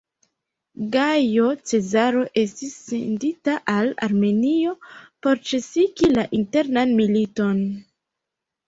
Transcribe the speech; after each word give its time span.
Gajo 0.95 1.49
Cezaro 1.71 2.23
estis 2.45 2.73
sendita 2.87 3.59
al 3.75 3.93
Armenio 4.09 4.75
por 4.89 5.45
ĉesigi 5.53 6.15
la 6.19 6.29
internan 6.43 6.99
militon. 7.05 7.63